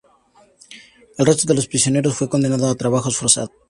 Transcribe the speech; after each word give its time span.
El 1.19 1.27
resto 1.27 1.45
de 1.47 1.53
los 1.53 1.67
prisioneros 1.67 2.15
fue 2.15 2.27
condenado 2.27 2.67
a 2.67 2.73
trabajos 2.73 3.15
forzados. 3.15 3.51